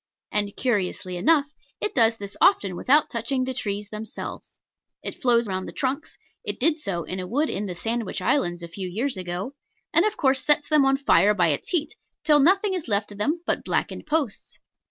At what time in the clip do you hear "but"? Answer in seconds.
13.45-13.63